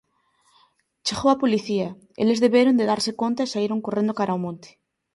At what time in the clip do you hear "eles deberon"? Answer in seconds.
2.21-2.75